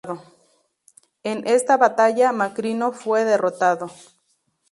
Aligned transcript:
En 1.21 1.45
esta 1.45 1.77
batalla, 1.77 2.31
Macrino 2.31 2.91
fue 2.91 3.23
derrotado. 3.23 3.91